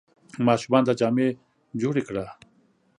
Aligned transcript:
ماشومانو 0.47 0.87
ته 0.89 0.93
جامې 0.99 1.27
جوړي 1.81 2.01
کړه! 2.07 2.25